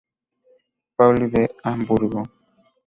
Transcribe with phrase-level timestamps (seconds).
[0.95, 2.23] Pauli de Hamburgo.